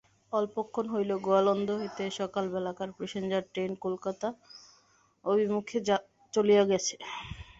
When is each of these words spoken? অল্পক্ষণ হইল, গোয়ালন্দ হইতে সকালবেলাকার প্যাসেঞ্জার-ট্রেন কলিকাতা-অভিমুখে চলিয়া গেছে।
অল্পক্ষণ 0.33 0.85
হইল, 0.93 1.11
গোয়ালন্দ 1.25 1.69
হইতে 1.79 2.03
সকালবেলাকার 2.19 2.89
প্যাসেঞ্জার-ট্রেন 2.97 3.71
কলিকাতা-অভিমুখে 3.83 5.77
চলিয়া 6.33 6.63
গেছে। 6.71 6.95